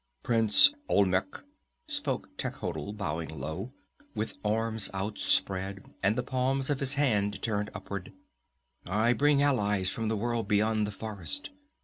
[0.23, 1.27] "Prince Olmec,"
[1.85, 3.71] spoke Techotl, bowing low,
[4.15, 8.11] with arms outspread and the palms of his hands turned upward,
[8.87, 11.51] "I bring allies from the world beyond the forest.